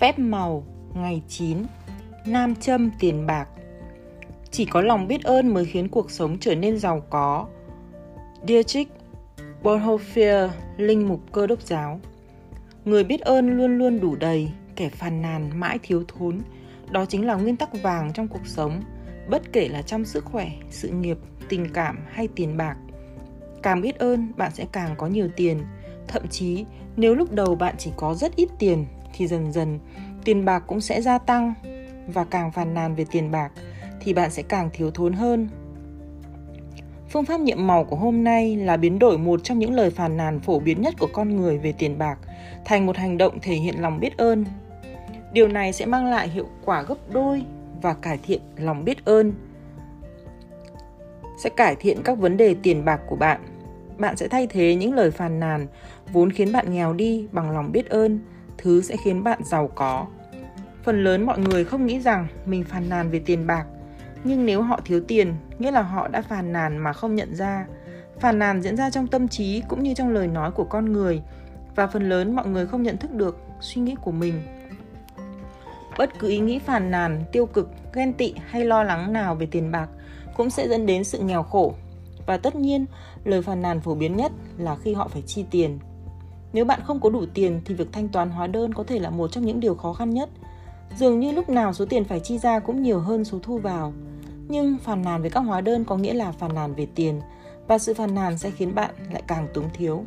[0.00, 1.58] Phép màu ngày 9
[2.26, 3.48] Nam châm tiền bạc
[4.50, 7.46] Chỉ có lòng biết ơn mới khiến cuộc sống trở nên giàu có
[8.48, 8.88] Dietrich
[9.62, 12.00] Bonhoeffer, linh mục cơ đốc giáo
[12.84, 16.40] Người biết ơn luôn luôn đủ đầy, kẻ phàn nàn mãi thiếu thốn.
[16.90, 18.82] Đó chính là nguyên tắc vàng trong cuộc sống,
[19.28, 22.76] bất kể là trong sức khỏe, sự nghiệp, tình cảm hay tiền bạc.
[23.62, 25.60] Càng biết ơn, bạn sẽ càng có nhiều tiền.
[26.08, 26.64] Thậm chí,
[26.96, 29.78] nếu lúc đầu bạn chỉ có rất ít tiền, thì dần dần
[30.24, 31.54] tiền bạc cũng sẽ gia tăng.
[32.06, 33.52] Và càng phàn nàn về tiền bạc,
[34.00, 35.48] thì bạn sẽ càng thiếu thốn hơn.
[37.08, 40.16] Phương pháp nhiệm màu của hôm nay là biến đổi một trong những lời phàn
[40.16, 42.18] nàn phổ biến nhất của con người về tiền bạc
[42.64, 44.44] thành một hành động thể hiện lòng biết ơn.
[45.32, 47.42] Điều này sẽ mang lại hiệu quả gấp đôi
[47.82, 49.32] và cải thiện lòng biết ơn.
[51.42, 53.40] Sẽ cải thiện các vấn đề tiền bạc của bạn.
[53.98, 55.66] Bạn sẽ thay thế những lời phàn nàn
[56.12, 58.20] vốn khiến bạn nghèo đi bằng lòng biết ơn,
[58.62, 60.06] thứ sẽ khiến bạn giàu có.
[60.82, 63.64] Phần lớn mọi người không nghĩ rằng mình phàn nàn về tiền bạc
[64.24, 67.66] nhưng nếu họ thiếu tiền, nghĩa là họ đã phàn nàn mà không nhận ra.
[68.20, 71.22] Phàn nàn diễn ra trong tâm trí cũng như trong lời nói của con người
[71.74, 74.42] và phần lớn mọi người không nhận thức được suy nghĩ của mình.
[75.98, 79.46] Bất cứ ý nghĩ phàn nàn, tiêu cực, ghen tị hay lo lắng nào về
[79.50, 79.88] tiền bạc
[80.36, 81.74] cũng sẽ dẫn đến sự nghèo khổ.
[82.26, 82.86] Và tất nhiên,
[83.24, 85.78] lời phàn nàn phổ biến nhất là khi họ phải chi tiền.
[86.52, 89.10] Nếu bạn không có đủ tiền thì việc thanh toán hóa đơn có thể là
[89.10, 90.28] một trong những điều khó khăn nhất.
[90.96, 93.92] Dường như lúc nào số tiền phải chi ra cũng nhiều hơn số thu vào.
[94.48, 97.20] Nhưng phàn nàn về các hóa đơn có nghĩa là phàn nàn về tiền
[97.66, 100.04] và sự phàn nàn sẽ khiến bạn lại càng túng thiếu.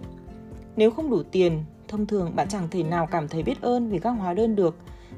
[0.76, 4.00] Nếu không đủ tiền, thông thường bạn chẳng thể nào cảm thấy biết ơn vì
[4.00, 4.76] các hóa đơn được,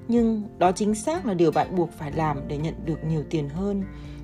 [0.07, 3.49] nhưng đó chính xác là điều bạn buộc phải làm để nhận được nhiều tiền
[3.49, 3.83] hơn.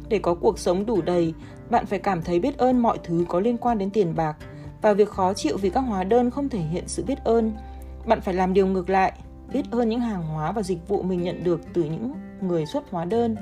[0.10, 1.34] Để có cuộc sống đủ đầy,
[1.70, 4.38] bạn phải cảm thấy biết ơn mọi thứ có liên quan đến tiền bạc
[4.82, 7.52] và việc khó chịu vì các hóa đơn không thể hiện sự biết ơn.
[8.06, 9.14] Bạn phải làm điều ngược lại,
[9.54, 12.92] biết ơn những hàng hóa và dịch vụ mình nhận được từ những người xuất
[12.92, 13.36] hóa đơn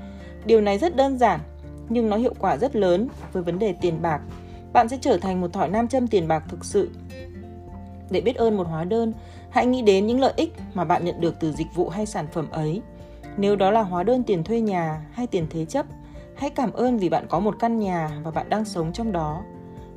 [0.46, 1.40] Điều này rất đơn giản,
[1.90, 4.22] nhưng nó hiệu quả rất lớn với vấn đề tiền bạc.
[4.74, 6.90] Bạn sẽ trở thành một thỏi nam châm tiền bạc thực sự.
[8.09, 9.13] Để biết ơn một hóa đơn,
[9.50, 12.28] hãy nghĩ đến những lợi ích mà bạn nhận được từ dịch vụ hay sản
[12.34, 12.81] phẩm ấy.
[13.38, 15.86] Nếu đó là hóa đơn tiền thuê nhà hay tiền thế chấp,
[16.36, 19.44] hãy cảm ơn vì bạn có một căn nhà và bạn đang sống trong đó.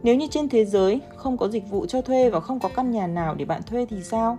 [0.03, 2.91] Nếu như trên thế giới không có dịch vụ cho thuê và không có căn
[2.91, 4.39] nhà nào để bạn thuê thì sao?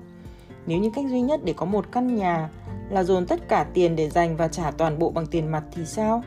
[0.65, 2.49] Nếu như cách duy nhất để có một căn nhà
[2.89, 5.85] là dồn tất cả tiền để dành và trả toàn bộ bằng tiền mặt thì
[5.85, 6.23] sao?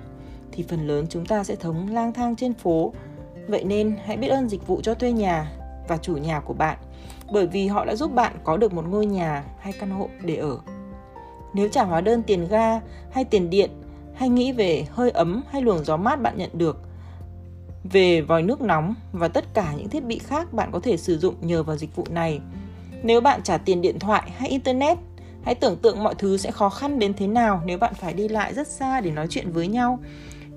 [0.52, 2.92] Thì phần lớn chúng ta sẽ thống lang thang trên phố.
[3.48, 5.52] Vậy nên hãy biết ơn dịch vụ cho thuê nhà
[5.88, 6.78] và chủ nhà của bạn
[7.32, 10.36] bởi vì họ đã giúp bạn có được một ngôi nhà hay căn hộ để
[10.36, 10.58] ở.
[11.54, 12.80] Nếu trả hóa đơn tiền ga
[13.10, 13.70] hay tiền điện
[14.14, 16.82] hay nghĩ về hơi ấm hay luồng gió mát bạn nhận được,
[17.88, 21.18] về vòi nước nóng và tất cả những thiết bị khác bạn có thể sử
[21.18, 22.40] dụng nhờ vào dịch vụ này.
[23.02, 24.98] Nếu bạn trả tiền điện thoại hay internet
[25.46, 28.28] Hãy tưởng tượng mọi thứ sẽ khó khăn đến thế nào nếu bạn phải đi
[28.28, 29.98] lại rất xa để nói chuyện với nhau.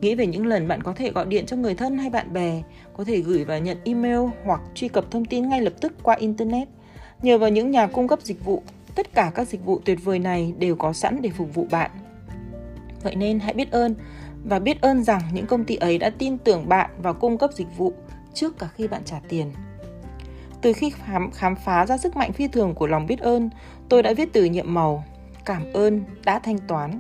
[0.02, 2.64] Nghĩ về những lần bạn có thể gọi điện cho người thân hay bạn bè,
[2.98, 6.16] có thể gửi và nhận email hoặc truy cập thông tin ngay lập tức qua
[6.16, 6.68] Internet.
[7.22, 8.64] Nhờ vào những nhà cung cấp dịch vụ,
[8.96, 11.92] tất cả các dịch vụ tuyệt vời này đều có sẵn để phục vụ bạn.
[13.04, 13.96] Vậy nên hãy biết ơn
[14.44, 17.54] và biết ơn rằng những công ty ấy đã tin tưởng bạn và cung cấp
[17.54, 17.94] dịch vụ
[18.34, 19.52] trước cả khi bạn trả tiền.
[20.62, 23.50] Từ khi khám, khám phá ra sức mạnh phi thường của lòng biết ơn,
[23.90, 25.04] tôi đã viết từ nhiệm màu,
[25.46, 27.00] cảm ơn đã thanh toán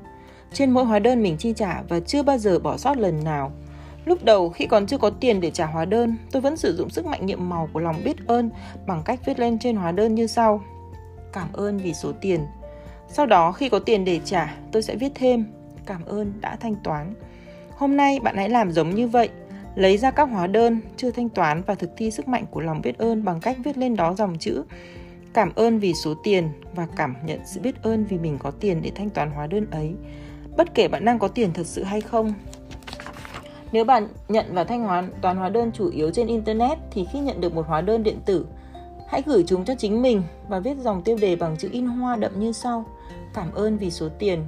[0.53, 3.51] trên mỗi hóa đơn mình chi trả và chưa bao giờ bỏ sót lần nào.
[4.05, 6.89] Lúc đầu khi còn chưa có tiền để trả hóa đơn, tôi vẫn sử dụng
[6.89, 8.49] sức mạnh nhiệm màu của lòng biết ơn
[8.87, 10.63] bằng cách viết lên trên hóa đơn như sau.
[11.33, 12.45] Cảm ơn vì số tiền.
[13.07, 15.45] Sau đó khi có tiền để trả, tôi sẽ viết thêm
[15.85, 17.13] cảm ơn đã thanh toán.
[17.79, 19.29] Hôm nay bạn hãy làm giống như vậy.
[19.75, 22.81] Lấy ra các hóa đơn chưa thanh toán và thực thi sức mạnh của lòng
[22.81, 24.63] biết ơn bằng cách viết lên đó dòng chữ
[25.33, 28.81] cảm ơn vì số tiền và cảm nhận sự biết ơn vì mình có tiền
[28.81, 29.93] để thanh toán hóa đơn ấy
[30.57, 32.33] bất kể bạn đang có tiền thật sự hay không.
[33.71, 37.19] Nếu bạn nhận và thanh hóa, toán hóa đơn chủ yếu trên internet thì khi
[37.19, 38.45] nhận được một hóa đơn điện tử,
[39.07, 42.15] hãy gửi chúng cho chính mình và viết dòng tiêu đề bằng chữ in hoa
[42.15, 42.85] đậm như sau
[43.33, 44.43] cảm ơn vì số tiền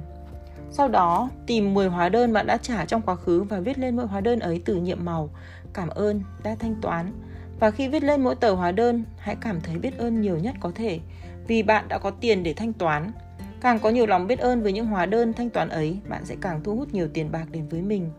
[0.72, 3.96] sau đó, tìm 10 hóa đơn bạn đã trả trong quá khứ và viết lên
[3.96, 5.30] mỗi hóa đơn ấy từ nhiệm màu.
[5.74, 7.12] Cảm ơn đã thanh toán.
[7.60, 10.54] Và khi viết lên mỗi tờ hóa đơn, hãy cảm thấy biết ơn nhiều nhất
[10.60, 11.00] có thể
[11.46, 13.12] vì bạn đã có tiền để thanh toán.
[13.60, 16.36] Càng có nhiều lòng biết ơn với những hóa đơn thanh toán ấy, bạn sẽ
[16.40, 18.10] càng thu hút nhiều tiền bạc đến với mình.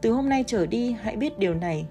[0.00, 1.86] Từ hôm nay trở đi, hãy biết điều này.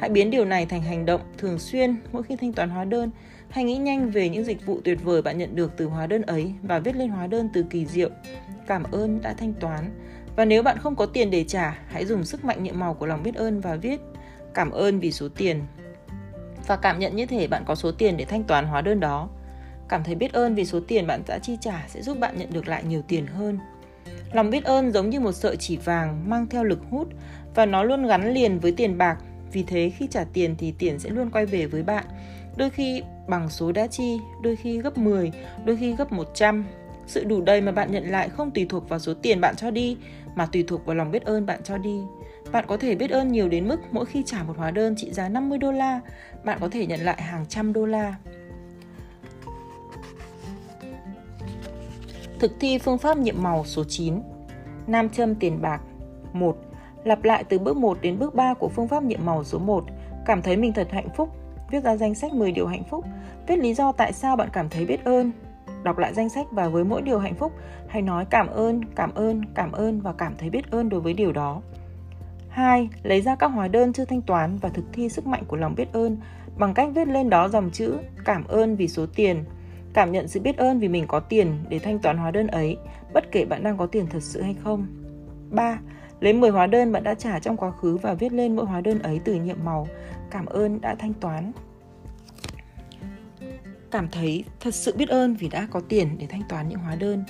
[0.00, 3.10] Hãy biến điều này thành hành động thường xuyên mỗi khi thanh toán hóa đơn.
[3.48, 6.22] Hãy nghĩ nhanh về những dịch vụ tuyệt vời bạn nhận được từ hóa đơn
[6.22, 8.10] ấy và viết lên hóa đơn từ kỳ diệu
[8.66, 9.90] cảm ơn đã thanh toán.
[10.36, 13.06] Và nếu bạn không có tiền để trả, hãy dùng sức mạnh nhiệm màu của
[13.06, 14.00] lòng biết ơn và viết
[14.54, 15.62] cảm ơn vì số tiền.
[16.66, 19.28] Và cảm nhận như thể bạn có số tiền để thanh toán hóa đơn đó.
[19.88, 22.52] Cảm thấy biết ơn vì số tiền bạn đã chi trả sẽ giúp bạn nhận
[22.52, 23.58] được lại nhiều tiền hơn.
[24.32, 27.08] Lòng biết ơn giống như một sợi chỉ vàng mang theo lực hút
[27.54, 29.18] và nó luôn gắn liền với tiền bạc.
[29.52, 32.04] Vì thế khi trả tiền thì tiền sẽ luôn quay về với bạn.
[32.56, 35.32] Đôi khi bằng số đã chi, đôi khi gấp 10,
[35.64, 36.64] đôi khi gấp 100.
[37.10, 39.70] Sự đủ đầy mà bạn nhận lại không tùy thuộc vào số tiền bạn cho
[39.70, 39.96] đi,
[40.34, 42.00] mà tùy thuộc vào lòng biết ơn bạn cho đi.
[42.52, 45.12] Bạn có thể biết ơn nhiều đến mức mỗi khi trả một hóa đơn trị
[45.12, 46.00] giá 50 đô la,
[46.44, 48.14] bạn có thể nhận lại hàng trăm đô la.
[52.38, 54.14] Thực thi phương pháp nhiệm màu số 9
[54.86, 55.80] Nam châm tiền bạc
[56.32, 56.56] 1.
[57.04, 59.84] Lặp lại từ bước 1 đến bước 3 của phương pháp nhiệm màu số 1
[60.26, 61.28] Cảm thấy mình thật hạnh phúc
[61.70, 63.04] Viết ra danh sách 10 điều hạnh phúc
[63.46, 65.32] Viết lý do tại sao bạn cảm thấy biết ơn
[65.82, 67.52] Đọc lại danh sách và với mỗi điều hạnh phúc
[67.88, 71.14] Hãy nói cảm ơn, cảm ơn, cảm ơn và cảm thấy biết ơn đối với
[71.14, 71.62] điều đó
[72.48, 72.88] 2.
[73.02, 75.74] Lấy ra các hóa đơn chưa thanh toán và thực thi sức mạnh của lòng
[75.74, 76.16] biết ơn
[76.58, 79.44] bằng cách viết lên đó dòng chữ cảm ơn vì số tiền
[79.92, 82.76] Cảm nhận sự biết ơn vì mình có tiền để thanh toán hóa đơn ấy,
[83.12, 84.86] bất kể bạn đang có tiền thật sự hay không.
[85.50, 85.78] 3.
[86.20, 88.80] Lấy 10 hóa đơn bạn đã trả trong quá khứ và viết lên mỗi hóa
[88.80, 89.88] đơn ấy từ nhiệm màu.
[90.30, 91.52] Cảm ơn đã thanh toán.
[93.90, 96.94] Cảm thấy thật sự biết ơn vì đã có tiền để thanh toán những hóa
[96.94, 97.24] đơn.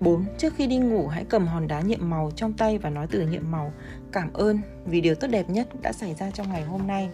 [0.00, 0.24] 4.
[0.38, 3.20] Trước khi đi ngủ, hãy cầm hòn đá nhiệm màu trong tay và nói từ
[3.20, 3.72] nhiệm màu,
[4.12, 7.08] cảm ơn vì điều tốt đẹp nhất đã xảy ra trong ngày hôm nay.